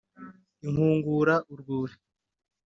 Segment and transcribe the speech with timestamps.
[0.65, 1.93] ikwungura urwuri.